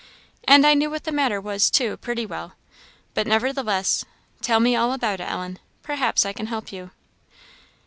[0.45, 2.53] And I knew what the matter was, too, pretty well;
[3.13, 4.03] but nevertheless,
[4.41, 6.89] tell me all about it, Ellen; perhaps I can help you."